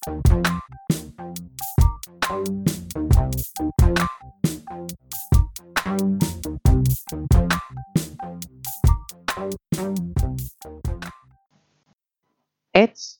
Eits, 0.00 0.16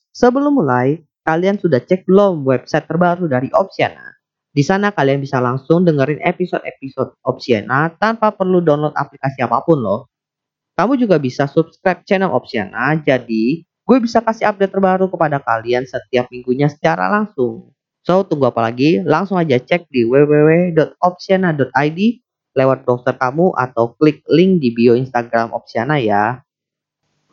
sebelum 0.09 0.57
mulai, 0.57 1.05
kalian 1.21 1.61
sudah 1.61 1.85
cek 1.85 2.09
belum 2.09 2.41
website 2.49 2.89
terbaru 2.89 3.29
dari 3.29 3.53
Opsiana? 3.53 4.17
Di 4.49 4.65
sana 4.65 4.89
kalian 4.89 5.21
bisa 5.21 5.37
langsung 5.37 5.85
dengerin 5.85 6.17
episode-episode 6.25 7.21
Opsiana 7.29 7.93
tanpa 7.93 8.33
perlu 8.33 8.57
download 8.65 8.97
aplikasi 8.97 9.45
apa 9.45 9.61
pun 9.61 9.85
loh. 9.85 10.09
Kamu 10.73 10.97
juga 10.97 11.21
bisa 11.21 11.45
subscribe 11.45 12.01
channel 12.09 12.33
Opsiana, 12.33 12.97
jadi 12.97 13.69
gue 13.91 14.07
bisa 14.07 14.23
kasih 14.23 14.47
update 14.47 14.71
terbaru 14.71 15.11
kepada 15.11 15.43
kalian 15.43 15.83
setiap 15.83 16.31
minggunya 16.31 16.71
secara 16.71 17.11
langsung. 17.11 17.75
So, 18.07 18.23
tunggu 18.23 18.47
apa 18.47 18.63
lagi? 18.63 19.03
Langsung 19.03 19.35
aja 19.35 19.59
cek 19.59 19.91
di 19.91 20.07
www.opsiana.id 20.07 21.99
lewat 22.55 22.87
browser 22.87 23.19
kamu 23.19 23.51
atau 23.51 23.91
klik 23.99 24.23
link 24.31 24.63
di 24.63 24.71
bio 24.71 24.95
Instagram 24.95 25.51
Opsiana 25.51 25.99
ya. 25.99 26.39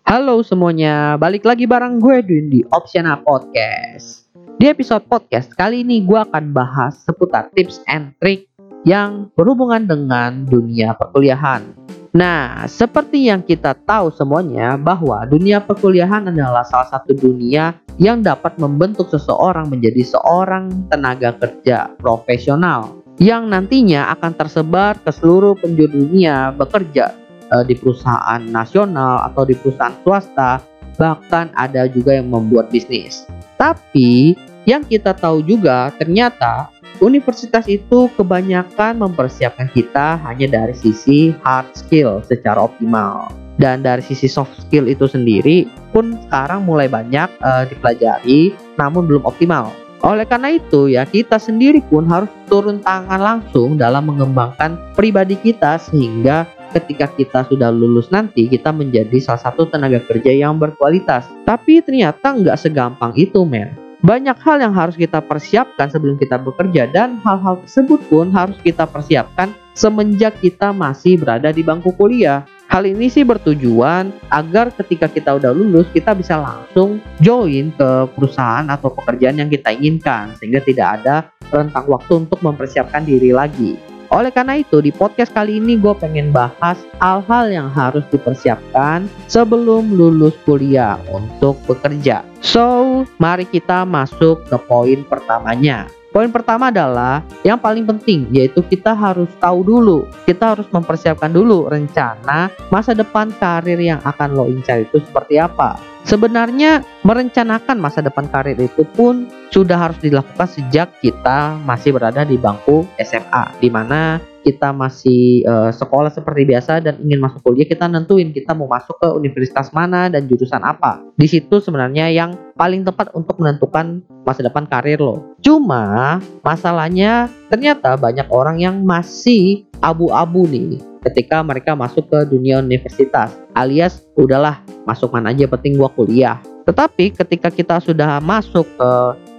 Halo 0.02 0.42
semuanya, 0.42 1.14
balik 1.14 1.46
lagi 1.46 1.62
bareng 1.70 2.02
gue 2.02 2.26
Dwin 2.26 2.50
di 2.50 2.66
Opsiana 2.74 3.22
Podcast. 3.22 4.26
Di 4.58 4.66
episode 4.66 5.06
podcast 5.06 5.54
kali 5.54 5.86
ini 5.86 6.02
gue 6.02 6.18
akan 6.18 6.50
bahas 6.50 6.98
seputar 7.06 7.54
tips 7.54 7.86
and 7.86 8.18
trick 8.18 8.50
yang 8.82 9.30
berhubungan 9.38 9.86
dengan 9.86 10.42
dunia 10.42 10.98
perkuliahan. 10.98 11.87
Nah, 12.18 12.66
seperti 12.66 13.30
yang 13.30 13.46
kita 13.46 13.78
tahu 13.86 14.10
semuanya 14.10 14.74
bahwa 14.74 15.22
dunia 15.22 15.62
perkuliahan 15.62 16.26
adalah 16.26 16.66
salah 16.66 16.90
satu 16.90 17.14
dunia 17.14 17.78
yang 17.94 18.26
dapat 18.26 18.58
membentuk 18.58 19.06
seseorang 19.06 19.70
menjadi 19.70 20.02
seorang 20.02 20.90
tenaga 20.90 21.30
kerja 21.38 21.94
profesional 21.94 22.98
yang 23.22 23.46
nantinya 23.46 24.10
akan 24.18 24.34
tersebar 24.34 24.98
ke 24.98 25.14
seluruh 25.14 25.54
penjuru 25.62 25.94
dunia 25.94 26.50
bekerja 26.58 27.14
uh, 27.54 27.62
di 27.62 27.78
perusahaan 27.78 28.42
nasional 28.50 29.22
atau 29.30 29.46
di 29.46 29.54
perusahaan 29.54 29.94
swasta, 30.02 30.58
bahkan 30.98 31.54
ada 31.54 31.86
juga 31.86 32.18
yang 32.18 32.34
membuat 32.34 32.66
bisnis. 32.74 33.30
Tapi 33.54 34.34
yang 34.66 34.82
kita 34.82 35.14
tahu 35.14 35.46
juga 35.46 35.94
ternyata 35.94 36.66
universitas 36.98 37.66
itu 37.70 38.10
kebanyakan 38.18 38.98
mempersiapkan 38.98 39.70
kita 39.70 40.18
hanya 40.26 40.46
dari 40.62 40.74
sisi 40.74 41.34
hard 41.46 41.70
skill 41.74 42.22
secara 42.26 42.58
optimal. 42.58 43.30
Dan 43.58 43.82
dari 43.82 44.02
sisi 44.06 44.30
soft 44.30 44.54
skill 44.54 44.86
itu 44.86 45.10
sendiri 45.10 45.66
pun 45.90 46.14
sekarang 46.26 46.62
mulai 46.62 46.86
banyak 46.86 47.26
uh, 47.42 47.66
dipelajari 47.66 48.54
namun 48.78 49.10
belum 49.10 49.26
optimal. 49.26 49.74
Oleh 50.06 50.22
karena 50.30 50.54
itu 50.54 50.86
ya 50.86 51.02
kita 51.02 51.42
sendiri 51.42 51.82
pun 51.82 52.06
harus 52.06 52.30
turun 52.46 52.78
tangan 52.78 53.18
langsung 53.18 53.74
dalam 53.74 54.06
mengembangkan 54.06 54.94
pribadi 54.94 55.34
kita 55.34 55.74
sehingga 55.82 56.46
ketika 56.70 57.10
kita 57.10 57.42
sudah 57.50 57.74
lulus 57.74 58.06
nanti 58.14 58.46
kita 58.46 58.70
menjadi 58.70 59.18
salah 59.18 59.50
satu 59.50 59.66
tenaga 59.66 59.98
kerja 60.06 60.30
yang 60.30 60.54
berkualitas. 60.54 61.26
Tapi 61.42 61.82
ternyata 61.82 62.30
nggak 62.30 62.58
segampang 62.62 63.10
itu 63.18 63.42
men. 63.42 63.87
Banyak 63.98 64.38
hal 64.46 64.62
yang 64.62 64.70
harus 64.78 64.94
kita 64.94 65.18
persiapkan 65.18 65.90
sebelum 65.90 66.14
kita 66.22 66.38
bekerja 66.38 66.86
dan 66.86 67.18
hal-hal 67.26 67.58
tersebut 67.66 67.98
pun 68.06 68.30
harus 68.30 68.54
kita 68.62 68.86
persiapkan 68.86 69.50
semenjak 69.74 70.38
kita 70.38 70.70
masih 70.70 71.18
berada 71.18 71.50
di 71.50 71.66
bangku 71.66 71.90
kuliah. 71.98 72.46
Hal 72.70 72.86
ini 72.86 73.10
sih 73.10 73.26
bertujuan 73.26 74.14
agar 74.30 74.70
ketika 74.70 75.10
kita 75.10 75.34
udah 75.42 75.50
lulus 75.50 75.90
kita 75.90 76.14
bisa 76.14 76.38
langsung 76.38 77.02
join 77.18 77.74
ke 77.74 77.88
perusahaan 78.14 78.70
atau 78.70 78.94
pekerjaan 78.94 79.42
yang 79.42 79.50
kita 79.50 79.74
inginkan 79.74 80.30
sehingga 80.38 80.62
tidak 80.62 81.02
ada 81.02 81.34
rentang 81.50 81.90
waktu 81.90 82.22
untuk 82.22 82.38
mempersiapkan 82.38 83.02
diri 83.02 83.34
lagi. 83.34 83.87
Oleh 84.08 84.32
karena 84.32 84.56
itu, 84.56 84.80
di 84.80 84.88
podcast 84.88 85.36
kali 85.36 85.60
ini 85.60 85.76
gue 85.76 85.92
pengen 85.92 86.32
bahas 86.32 86.80
hal-hal 86.96 87.52
yang 87.52 87.68
harus 87.68 88.04
dipersiapkan 88.08 89.04
sebelum 89.28 89.92
lulus 89.92 90.32
kuliah 90.48 90.96
untuk 91.12 91.60
bekerja. 91.68 92.24
So, 92.40 93.04
mari 93.20 93.44
kita 93.44 93.84
masuk 93.84 94.48
ke 94.48 94.56
poin 94.64 95.04
pertamanya. 95.04 95.92
Poin 96.18 96.34
pertama 96.34 96.74
adalah 96.74 97.22
yang 97.46 97.62
paling 97.62 97.86
penting 97.86 98.26
yaitu 98.34 98.58
kita 98.66 98.90
harus 98.90 99.30
tahu 99.38 99.62
dulu, 99.62 100.02
kita 100.26 100.50
harus 100.50 100.66
mempersiapkan 100.74 101.30
dulu 101.30 101.70
rencana 101.70 102.50
masa 102.74 102.90
depan 102.90 103.30
karir 103.38 103.78
yang 103.78 104.02
akan 104.02 104.34
lo 104.34 104.50
incar 104.50 104.82
itu 104.82 104.98
seperti 104.98 105.38
apa. 105.38 105.78
Sebenarnya 106.02 106.82
merencanakan 107.06 107.78
masa 107.78 108.02
depan 108.02 108.26
karir 108.34 108.58
itu 108.58 108.82
pun 108.98 109.30
sudah 109.54 109.78
harus 109.78 110.02
dilakukan 110.02 110.50
sejak 110.50 110.90
kita 110.98 111.54
masih 111.62 111.94
berada 111.94 112.26
di 112.26 112.34
bangku 112.34 112.82
SMA, 112.98 113.54
di 113.62 113.70
mana 113.70 114.18
kita 114.48 114.72
masih 114.72 115.44
uh, 115.44 115.68
sekolah 115.68 116.08
seperti 116.08 116.48
biasa 116.48 116.80
dan 116.80 116.96
ingin 117.04 117.20
masuk 117.20 117.44
kuliah, 117.44 117.68
kita 117.68 117.84
nentuin 117.84 118.32
kita 118.32 118.56
mau 118.56 118.64
masuk 118.64 118.96
ke 118.96 119.08
universitas 119.12 119.68
mana 119.76 120.08
dan 120.08 120.24
jurusan 120.24 120.64
apa. 120.64 121.04
Di 121.20 121.28
situ 121.28 121.60
sebenarnya 121.60 122.08
yang 122.08 122.32
paling 122.56 122.88
tepat 122.88 123.12
untuk 123.12 123.36
menentukan 123.36 124.00
masa 124.24 124.40
depan 124.40 124.64
karir 124.64 124.96
lo. 124.96 125.36
Cuma 125.44 126.16
masalahnya 126.40 127.28
ternyata 127.52 128.00
banyak 128.00 128.24
orang 128.32 128.56
yang 128.56 128.80
masih 128.80 129.68
abu-abu 129.84 130.48
nih 130.48 130.80
ketika 131.04 131.40
mereka 131.46 131.78
masuk 131.78 132.10
ke 132.10 132.18
dunia 132.26 132.58
universitas 132.58 133.30
alias 133.54 134.02
udahlah 134.18 134.58
masuk 134.82 135.14
mana 135.14 135.30
aja 135.30 135.46
penting 135.46 135.78
gua 135.78 135.90
kuliah 135.94 136.42
tetapi 136.66 137.14
ketika 137.14 137.48
kita 137.48 137.80
sudah 137.80 138.18
masuk 138.20 138.66
ke 138.76 138.90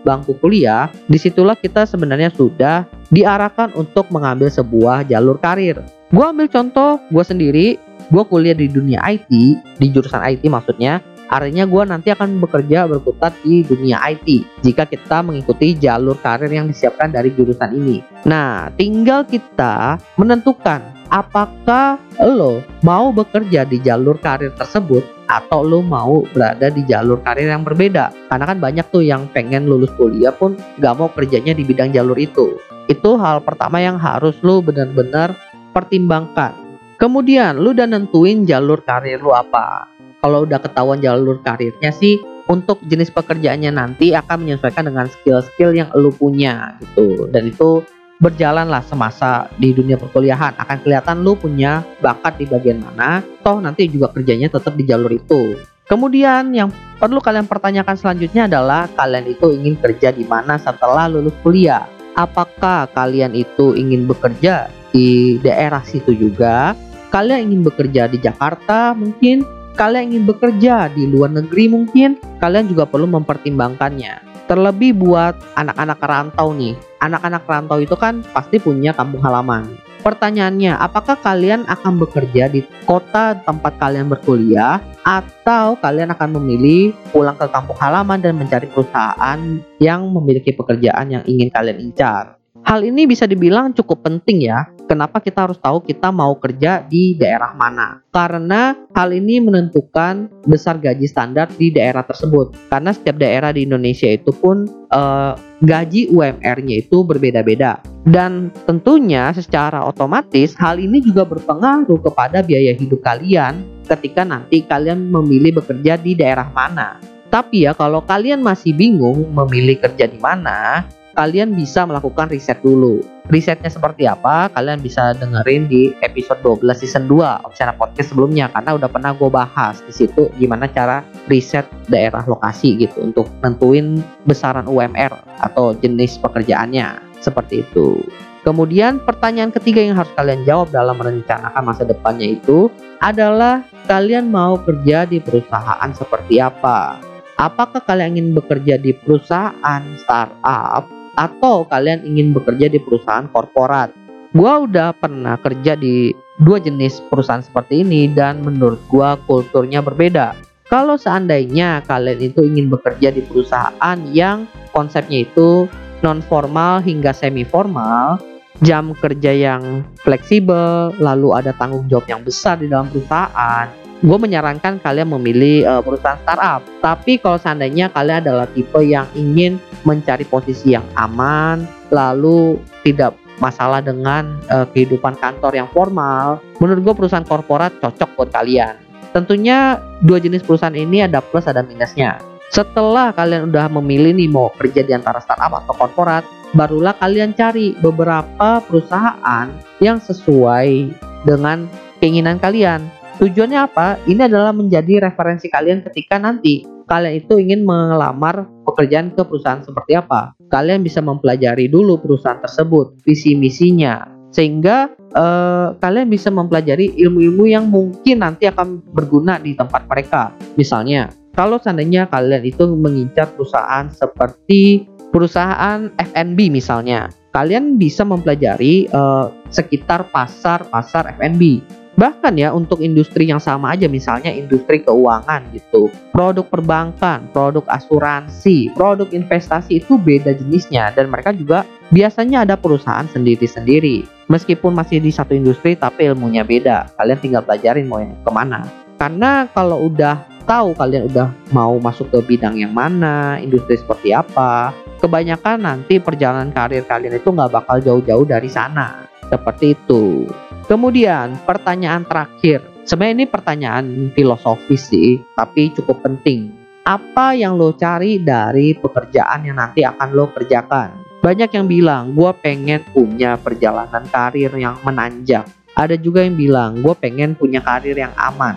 bangku 0.04 0.36
kuliah 0.40 0.88
di 1.08 1.18
situlah 1.20 1.56
kita 1.56 1.84
sebenarnya 1.84 2.32
sudah 2.34 2.88
diarahkan 3.12 3.74
untuk 3.76 4.08
mengambil 4.14 4.48
sebuah 4.48 5.08
jalur 5.08 5.40
karir. 5.42 5.82
Gua 6.10 6.34
ambil 6.34 6.50
contoh 6.50 6.98
gua 7.14 7.24
sendiri 7.26 7.78
gua 8.10 8.26
kuliah 8.26 8.58
di 8.58 8.66
dunia 8.70 9.00
IT 9.06 9.30
di 9.78 9.88
jurusan 9.92 10.24
IT 10.26 10.46
maksudnya 10.50 11.04
Artinya 11.30 11.70
gue 11.70 11.84
nanti 11.86 12.10
akan 12.10 12.42
bekerja 12.42 12.90
berkutat 12.90 13.38
di 13.46 13.62
dunia 13.62 14.02
IT 14.10 14.60
jika 14.66 14.90
kita 14.90 15.22
mengikuti 15.22 15.78
jalur 15.78 16.18
karir 16.18 16.50
yang 16.50 16.66
disiapkan 16.66 17.14
dari 17.14 17.30
jurusan 17.30 17.70
ini. 17.78 18.02
Nah, 18.26 18.74
tinggal 18.74 19.30
kita 19.30 20.02
menentukan 20.18 20.82
apakah 21.14 22.02
lo 22.18 22.66
mau 22.82 23.14
bekerja 23.14 23.62
di 23.70 23.78
jalur 23.78 24.18
karir 24.18 24.54
tersebut 24.58 25.06
atau 25.30 25.62
lo 25.62 25.86
mau 25.86 26.26
berada 26.34 26.74
di 26.74 26.82
jalur 26.90 27.22
karir 27.22 27.54
yang 27.54 27.62
berbeda. 27.62 28.10
Karena 28.34 28.46
kan 28.50 28.58
banyak 28.58 28.86
tuh 28.90 29.06
yang 29.06 29.30
pengen 29.30 29.70
lulus 29.70 29.94
kuliah 29.94 30.34
pun 30.34 30.58
gak 30.82 30.98
mau 30.98 31.14
kerjanya 31.14 31.54
di 31.54 31.62
bidang 31.62 31.94
jalur 31.94 32.18
itu. 32.18 32.58
Itu 32.90 33.22
hal 33.22 33.46
pertama 33.46 33.78
yang 33.78 34.02
harus 34.02 34.34
lo 34.42 34.66
benar-benar 34.66 35.38
pertimbangkan. 35.78 36.58
Kemudian 36.98 37.62
lo 37.62 37.70
udah 37.78 37.86
nentuin 37.86 38.50
jalur 38.50 38.82
karir 38.82 39.22
lo 39.22 39.38
apa 39.38 39.89
kalau 40.20 40.44
udah 40.44 40.60
ketahuan 40.60 41.00
jalur 41.00 41.40
karirnya 41.44 41.92
sih 41.92 42.20
untuk 42.50 42.82
jenis 42.90 43.14
pekerjaannya 43.14 43.72
nanti 43.72 44.12
akan 44.18 44.44
menyesuaikan 44.44 44.90
dengan 44.90 45.06
skill-skill 45.08 45.72
yang 45.72 45.90
lo 45.94 46.10
punya 46.10 46.76
gitu. 46.82 47.30
Dan 47.30 47.54
itu 47.54 47.86
berjalanlah 48.20 48.84
semasa 48.84 49.48
di 49.56 49.72
dunia 49.72 49.96
perkuliahan. 49.96 50.58
Akan 50.60 50.84
kelihatan 50.84 51.24
lu 51.24 51.38
punya 51.40 51.86
bakat 52.04 52.36
di 52.42 52.46
bagian 52.50 52.84
mana 52.84 53.24
toh 53.46 53.64
nanti 53.64 53.88
juga 53.88 54.12
kerjanya 54.12 54.52
tetap 54.52 54.76
di 54.76 54.84
jalur 54.84 55.14
itu. 55.14 55.56
Kemudian 55.90 56.54
yang 56.54 56.70
perlu 57.02 57.18
kalian 57.18 57.50
pertanyakan 57.50 57.98
selanjutnya 57.98 58.46
adalah 58.46 58.86
kalian 58.94 59.26
itu 59.26 59.50
ingin 59.50 59.74
kerja 59.80 60.14
di 60.14 60.22
mana 60.22 60.60
setelah 60.62 61.10
lulus 61.10 61.34
kuliah? 61.42 61.90
Apakah 62.14 62.92
kalian 62.94 63.34
itu 63.34 63.74
ingin 63.74 64.06
bekerja 64.06 64.70
di 64.94 65.40
daerah 65.42 65.82
situ 65.82 66.14
juga? 66.14 66.78
Kalian 67.10 67.50
ingin 67.50 67.62
bekerja 67.66 68.06
di 68.06 68.22
Jakarta 68.22 68.94
mungkin 68.94 69.42
kalian 69.78 70.14
ingin 70.14 70.24
bekerja 70.30 70.90
di 70.94 71.06
luar 71.10 71.34
negeri 71.34 71.70
mungkin 71.70 72.18
kalian 72.40 72.70
juga 72.70 72.88
perlu 72.90 73.10
mempertimbangkannya 73.10 74.30
Terlebih 74.50 74.98
buat 74.98 75.38
anak-anak 75.54 76.02
rantau 76.02 76.58
nih. 76.58 76.74
Anak-anak 77.06 77.46
rantau 77.46 77.78
itu 77.78 77.94
kan 77.94 78.26
pasti 78.34 78.58
punya 78.58 78.98
kampung 78.98 79.22
halaman. 79.22 79.78
Pertanyaannya, 80.02 80.74
apakah 80.74 81.22
kalian 81.22 81.70
akan 81.70 82.02
bekerja 82.02 82.50
di 82.50 82.66
kota 82.90 83.38
tempat 83.46 83.78
kalian 83.78 84.10
berkuliah 84.10 84.82
atau 85.06 85.78
kalian 85.78 86.10
akan 86.18 86.42
memilih 86.42 86.98
pulang 87.14 87.38
ke 87.38 87.46
kampung 87.46 87.78
halaman 87.78 88.26
dan 88.26 88.42
mencari 88.42 88.66
perusahaan 88.74 89.38
yang 89.78 90.10
memiliki 90.10 90.50
pekerjaan 90.50 91.14
yang 91.14 91.22
ingin 91.30 91.54
kalian 91.54 91.78
incar? 91.86 92.39
Hal 92.68 92.86
ini 92.86 93.10
bisa 93.10 93.26
dibilang 93.26 93.72
cukup 93.74 94.06
penting 94.06 94.46
ya. 94.46 94.68
Kenapa 94.90 95.22
kita 95.22 95.46
harus 95.46 95.62
tahu 95.62 95.86
kita 95.86 96.10
mau 96.10 96.34
kerja 96.42 96.82
di 96.82 97.14
daerah 97.14 97.54
mana? 97.54 98.02
Karena 98.10 98.74
hal 98.98 99.14
ini 99.14 99.38
menentukan 99.38 100.30
besar 100.50 100.82
gaji 100.82 101.06
standar 101.06 101.46
di 101.54 101.70
daerah 101.70 102.02
tersebut. 102.02 102.58
Karena 102.74 102.90
setiap 102.90 103.22
daerah 103.22 103.54
di 103.54 103.70
Indonesia 103.70 104.10
itu 104.10 104.34
pun 104.34 104.66
uh, 104.90 105.38
gaji 105.62 106.10
UMR-nya 106.10 106.76
itu 106.82 107.06
berbeda-beda. 107.06 107.86
Dan 108.04 108.50
tentunya 108.66 109.30
secara 109.30 109.86
otomatis 109.86 110.58
hal 110.58 110.82
ini 110.82 111.06
juga 111.06 111.24
berpengaruh 111.30 112.02
kepada 112.02 112.42
biaya 112.42 112.74
hidup 112.74 113.06
kalian 113.06 113.62
ketika 113.86 114.26
nanti 114.26 114.66
kalian 114.66 115.10
memilih 115.10 115.62
bekerja 115.62 116.02
di 116.02 116.18
daerah 116.18 116.50
mana. 116.50 116.98
Tapi 117.30 117.70
ya 117.70 117.78
kalau 117.78 118.02
kalian 118.02 118.42
masih 118.42 118.74
bingung 118.74 119.30
memilih 119.30 119.78
kerja 119.78 120.10
di 120.10 120.18
mana, 120.18 120.82
kalian 121.20 121.52
bisa 121.52 121.84
melakukan 121.84 122.32
riset 122.32 122.64
dulu. 122.64 123.04
Risetnya 123.28 123.68
seperti 123.68 124.08
apa? 124.08 124.48
Kalian 124.56 124.80
bisa 124.80 125.12
dengerin 125.20 125.68
di 125.68 125.92
episode 126.00 126.40
12 126.48 126.80
season 126.80 127.12
2 127.12 127.44
Opsiana 127.44 127.76
Podcast 127.76 128.16
sebelumnya 128.16 128.48
karena 128.56 128.80
udah 128.80 128.88
pernah 128.88 129.12
gue 129.12 129.28
bahas 129.28 129.84
di 129.84 129.92
situ 129.92 130.32
gimana 130.40 130.72
cara 130.72 131.04
riset 131.28 131.68
daerah 131.92 132.24
lokasi 132.24 132.80
gitu 132.80 133.04
untuk 133.04 133.28
nentuin 133.44 134.00
besaran 134.24 134.64
UMR 134.64 135.12
atau 135.44 135.76
jenis 135.76 136.16
pekerjaannya 136.24 137.04
seperti 137.20 137.68
itu. 137.68 138.00
Kemudian 138.48 139.04
pertanyaan 139.04 139.52
ketiga 139.52 139.84
yang 139.84 140.00
harus 140.00 140.16
kalian 140.16 140.48
jawab 140.48 140.72
dalam 140.72 140.96
merencanakan 140.96 141.64
masa 141.68 141.84
depannya 141.84 142.40
itu 142.40 142.72
adalah 143.04 143.68
kalian 143.92 144.32
mau 144.32 144.56
kerja 144.64 145.04
di 145.04 145.20
perusahaan 145.20 145.92
seperti 145.92 146.40
apa? 146.40 146.96
Apakah 147.36 147.84
kalian 147.84 148.16
ingin 148.16 148.28
bekerja 148.40 148.80
di 148.80 148.96
perusahaan 148.96 149.84
startup 150.00 150.99
atau 151.20 151.68
kalian 151.68 152.08
ingin 152.08 152.32
bekerja 152.32 152.72
di 152.72 152.80
perusahaan 152.80 153.28
korporat? 153.28 153.92
Gua 154.32 154.64
udah 154.64 154.96
pernah 154.96 155.36
kerja 155.36 155.76
di 155.76 156.16
dua 156.40 156.64
jenis 156.64 157.04
perusahaan 157.12 157.44
seperti 157.44 157.84
ini 157.84 158.08
dan 158.08 158.40
menurut 158.40 158.80
gua 158.88 159.20
kulturnya 159.28 159.84
berbeda. 159.84 160.40
Kalau 160.72 160.96
seandainya 160.96 161.84
kalian 161.84 162.22
itu 162.24 162.46
ingin 162.46 162.72
bekerja 162.72 163.12
di 163.12 163.26
perusahaan 163.26 163.98
yang 164.14 164.48
konsepnya 164.72 165.28
itu 165.28 165.68
non 166.06 166.24
formal 166.24 166.80
hingga 166.80 167.12
semi 167.12 167.42
formal, 167.44 168.22
jam 168.62 168.94
kerja 168.96 169.34
yang 169.34 169.84
fleksibel, 170.06 170.94
lalu 171.02 171.34
ada 171.36 171.52
tanggung 171.58 171.90
jawab 171.90 172.06
yang 172.08 172.22
besar 172.22 172.62
di 172.62 172.70
dalam 172.70 172.86
perusahaan, 172.88 173.68
gue 174.00 174.18
menyarankan 174.20 174.80
kalian 174.80 175.12
memilih 175.12 175.68
uh, 175.68 175.82
perusahaan 175.84 176.20
startup. 176.24 176.64
Tapi 176.80 177.20
kalau 177.20 177.36
seandainya 177.36 177.92
kalian 177.92 178.24
adalah 178.24 178.48
tipe 178.48 178.80
yang 178.84 179.08
ingin 179.16 179.60
mencari 179.88 180.26
posisi 180.28 180.76
yang 180.76 180.86
aman, 180.96 181.64
lalu 181.94 182.60
tidak 182.84 183.16
masalah 183.40 183.80
dengan 183.80 184.36
uh, 184.52 184.68
kehidupan 184.76 185.16
kantor 185.18 185.56
yang 185.56 185.70
formal, 185.72 186.44
menurut 186.60 186.84
gue 186.84 186.94
perusahaan 186.96 187.26
korporat 187.26 187.72
cocok 187.80 188.10
buat 188.20 188.30
kalian. 188.36 188.76
Tentunya 189.16 189.80
dua 190.06 190.22
jenis 190.22 190.46
perusahaan 190.46 190.76
ini 190.76 191.08
ada 191.08 191.24
plus 191.24 191.48
ada 191.50 191.66
minusnya. 191.66 192.20
Setelah 192.50 193.14
kalian 193.14 193.50
udah 193.50 193.70
memilih 193.80 194.14
nih 194.14 194.30
mau 194.30 194.50
kerja 194.58 194.82
di 194.84 194.94
antara 194.94 195.22
startup 195.22 195.66
atau 195.66 195.74
korporat, 195.78 196.26
barulah 196.54 196.94
kalian 196.98 197.34
cari 197.38 197.78
beberapa 197.78 198.62
perusahaan 198.66 199.48
yang 199.82 200.02
sesuai 200.02 200.94
dengan 201.26 201.70
keinginan 202.02 202.42
kalian 202.42 202.90
Tujuannya 203.20 203.60
apa? 203.60 204.00
Ini 204.08 204.32
adalah 204.32 204.56
menjadi 204.56 205.04
referensi 205.04 205.52
kalian 205.52 205.84
ketika 205.84 206.16
nanti 206.16 206.64
kalian 206.88 207.20
itu 207.20 207.36
ingin 207.36 207.68
melamar 207.68 208.48
pekerjaan 208.64 209.12
ke 209.12 209.28
perusahaan 209.28 209.60
seperti 209.60 210.00
apa. 210.00 210.32
Kalian 210.48 210.88
bisa 210.88 211.04
mempelajari 211.04 211.68
dulu 211.68 212.00
perusahaan 212.00 212.40
tersebut, 212.40 212.96
visi 213.04 213.36
misinya, 213.36 214.08
sehingga 214.32 214.96
uh, 215.20 215.76
kalian 215.84 216.08
bisa 216.08 216.32
mempelajari 216.32 216.96
ilmu-ilmu 216.96 217.44
yang 217.44 217.68
mungkin 217.68 218.24
nanti 218.24 218.48
akan 218.48 218.80
berguna 218.96 219.36
di 219.36 219.52
tempat 219.52 219.84
mereka. 219.92 220.32
Misalnya, 220.56 221.12
kalau 221.36 221.60
seandainya 221.60 222.08
kalian 222.08 222.48
itu 222.48 222.72
mengincar 222.72 223.36
perusahaan 223.36 223.92
seperti 223.92 224.88
perusahaan 225.12 225.92
F&B 226.16 226.48
misalnya, 226.48 227.12
kalian 227.36 227.76
bisa 227.76 228.08
mempelajari 228.08 228.88
uh, 228.96 229.28
sekitar 229.52 230.08
pasar-pasar 230.08 231.20
F&B 231.20 231.60
Bahkan 232.00 232.40
ya 232.40 232.56
untuk 232.56 232.80
industri 232.80 233.28
yang 233.28 233.44
sama 233.44 233.76
aja 233.76 233.92
misalnya 233.92 234.32
industri 234.32 234.80
keuangan 234.80 235.44
gitu. 235.52 235.92
Produk 236.16 236.48
perbankan, 236.48 237.28
produk 237.36 237.68
asuransi, 237.68 238.72
produk 238.72 239.12
investasi 239.12 239.84
itu 239.84 240.00
beda 240.00 240.32
jenisnya 240.32 240.96
dan 240.96 241.12
mereka 241.12 241.36
juga 241.36 241.68
biasanya 241.92 242.48
ada 242.48 242.56
perusahaan 242.56 243.04
sendiri-sendiri. 243.04 244.08
Meskipun 244.32 244.72
masih 244.80 245.04
di 245.04 245.12
satu 245.12 245.36
industri 245.36 245.76
tapi 245.76 246.08
ilmunya 246.08 246.48
beda. 246.48 246.88
Kalian 246.96 247.20
tinggal 247.20 247.44
pelajarin 247.44 247.92
mau 247.92 248.00
yang 248.00 248.16
ke 248.24 248.32
mana. 248.32 248.64
Karena 248.96 249.52
kalau 249.52 249.92
udah 249.92 250.24
tahu 250.48 250.72
kalian 250.80 251.12
udah 251.12 251.28
mau 251.52 251.76
masuk 251.84 252.08
ke 252.16 252.20
bidang 252.24 252.56
yang 252.56 252.72
mana, 252.72 253.44
industri 253.44 253.76
seperti 253.76 254.16
apa, 254.16 254.72
kebanyakan 255.04 255.68
nanti 255.68 256.00
perjalanan 256.00 256.56
karir 256.56 256.88
kalian 256.88 257.20
itu 257.20 257.28
nggak 257.28 257.52
bakal 257.52 257.76
jauh-jauh 257.84 258.24
dari 258.24 258.48
sana. 258.48 259.04
Seperti 259.28 259.76
itu. 259.76 260.26
Kemudian 260.70 261.34
pertanyaan 261.50 262.06
terakhir. 262.06 262.62
Sebenarnya 262.86 263.14
ini 263.18 263.26
pertanyaan 263.26 263.86
filosofis 264.14 264.94
sih, 264.94 265.18
tapi 265.34 265.74
cukup 265.74 266.06
penting. 266.06 266.54
Apa 266.86 267.34
yang 267.34 267.58
lo 267.58 267.74
cari 267.74 268.22
dari 268.22 268.78
pekerjaan 268.78 269.50
yang 269.50 269.58
nanti 269.58 269.82
akan 269.82 270.14
lo 270.14 270.30
kerjakan? 270.30 271.02
Banyak 271.26 271.50
yang 271.58 271.66
bilang, 271.66 272.14
gue 272.14 272.30
pengen 272.38 272.86
punya 272.94 273.34
perjalanan 273.42 274.06
karir 274.14 274.54
yang 274.62 274.78
menanjak. 274.86 275.50
Ada 275.74 275.98
juga 275.98 276.22
yang 276.22 276.38
bilang, 276.38 276.86
gue 276.86 276.94
pengen 277.02 277.34
punya 277.34 277.66
karir 277.66 277.98
yang 277.98 278.14
aman. 278.14 278.54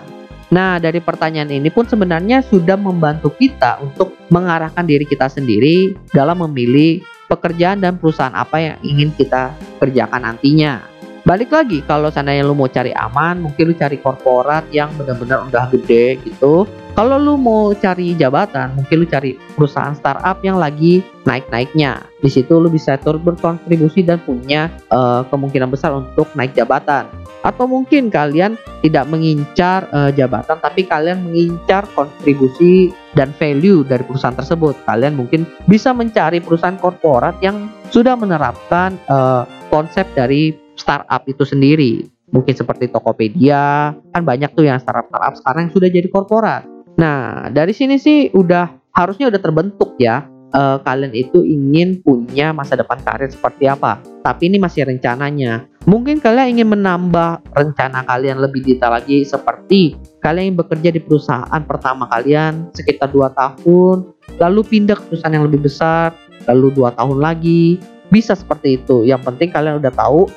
Nah, 0.53 0.77
dari 0.77 1.01
pertanyaan 1.01 1.49
ini 1.49 1.73
pun 1.73 1.89
sebenarnya 1.89 2.45
sudah 2.45 2.77
membantu 2.77 3.33
kita 3.33 3.81
untuk 3.81 4.13
mengarahkan 4.29 4.85
diri 4.85 5.09
kita 5.09 5.33
sendiri 5.33 5.97
dalam 6.13 6.45
memilih 6.45 7.01
pekerjaan 7.25 7.81
dan 7.81 7.97
perusahaan 7.97 8.37
apa 8.37 8.61
yang 8.61 8.77
ingin 8.85 9.09
kita 9.17 9.57
kerjakan 9.81 10.29
nantinya. 10.29 10.92
Balik 11.23 11.55
lagi 11.55 11.79
kalau 11.87 12.11
seandainya 12.11 12.43
lu 12.43 12.51
mau 12.51 12.67
cari 12.67 12.91
aman, 12.91 13.39
mungkin 13.39 13.71
lu 13.71 13.75
cari 13.79 13.95
korporat 13.95 14.67
yang 14.75 14.91
benar-benar 14.99 15.47
udah 15.47 15.71
gede 15.71 16.19
gitu. 16.19 16.67
Kalau 16.99 17.15
lu 17.15 17.39
mau 17.39 17.71
cari 17.71 18.11
jabatan, 18.11 18.75
mungkin 18.75 19.01
lu 19.01 19.07
cari 19.07 19.39
perusahaan 19.55 19.95
startup 19.95 20.43
yang 20.43 20.59
lagi 20.59 20.99
naik-naiknya. 21.23 22.03
Di 22.19 22.27
situ 22.27 22.59
lu 22.59 22.67
bisa 22.67 22.99
turut 22.99 23.23
berkontribusi 23.23 24.03
dan 24.03 24.19
punya 24.19 24.67
uh, 24.91 25.23
kemungkinan 25.31 25.71
besar 25.71 25.95
untuk 25.95 26.27
naik 26.35 26.59
jabatan. 26.59 27.07
Atau 27.39 27.71
mungkin 27.71 28.11
kalian 28.11 28.59
tidak 28.83 29.07
mengincar 29.07 29.87
uh, 29.95 30.11
jabatan, 30.11 30.59
tapi 30.59 30.83
kalian 30.83 31.23
mengincar 31.23 31.87
kontribusi 31.95 32.91
dan 33.15 33.31
value 33.39 33.87
dari 33.87 34.03
perusahaan 34.03 34.35
tersebut. 34.35 34.75
Kalian 34.83 35.15
mungkin 35.15 35.47
bisa 35.71 35.95
mencari 35.95 36.43
perusahaan 36.43 36.75
korporat 36.75 37.39
yang 37.39 37.71
sudah 37.95 38.19
menerapkan 38.19 38.99
uh, 39.07 39.47
konsep 39.71 40.05
dari 40.13 40.62
startup 40.75 41.21
itu 41.29 41.43
sendiri. 41.43 42.07
Mungkin 42.33 42.57
seperti 42.57 42.89
Tokopedia, 42.89 43.93
kan 43.93 44.21
banyak 44.25 44.57
tuh 44.57 44.65
yang 44.65 44.81
startup-startup 44.81 45.37
sekarang 45.37 45.69
yang 45.69 45.73
sudah 45.73 45.89
jadi 45.93 46.07
korporat. 46.09 46.65
Nah, 46.97 47.49
dari 47.53 47.73
sini 47.77 48.01
sih 48.01 48.33
udah 48.33 48.93
harusnya 48.93 49.29
udah 49.29 49.41
terbentuk 49.41 49.97
ya 50.01 50.33
uh, 50.53 50.77
kalian 50.85 51.11
itu 51.11 51.41
ingin 51.41 51.99
punya 51.99 52.53
masa 52.53 52.77
depan 52.77 53.01
karir 53.01 53.27
seperti 53.27 53.67
apa. 53.67 53.99
Tapi 54.23 54.47
ini 54.47 54.57
masih 54.61 54.87
rencananya. 54.87 55.67
Mungkin 55.83 56.23
kalian 56.23 56.55
ingin 56.55 56.79
menambah 56.79 57.43
rencana 57.51 58.07
kalian 58.07 58.39
lebih 58.39 58.63
detail 58.63 58.95
lagi 58.95 59.27
seperti 59.27 59.99
kalian 60.23 60.55
yang 60.55 60.59
bekerja 60.63 60.89
di 60.95 61.03
perusahaan 61.03 61.61
pertama 61.67 62.07
kalian 62.07 62.71
sekitar 62.71 63.11
2 63.11 63.27
tahun, 63.35 64.15
lalu 64.39 64.61
pindah 64.63 64.95
ke 64.95 65.03
perusahaan 65.11 65.35
yang 65.35 65.43
lebih 65.43 65.67
besar, 65.67 66.15
lalu 66.47 66.71
2 66.71 66.95
tahun 66.95 67.17
lagi. 67.19 67.81
Bisa 68.07 68.37
seperti 68.37 68.79
itu. 68.79 69.03
Yang 69.03 69.27
penting 69.27 69.49
kalian 69.51 69.81
udah 69.83 69.91
tahu 69.91 70.29